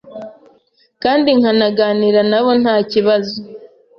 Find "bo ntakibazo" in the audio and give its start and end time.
2.43-3.35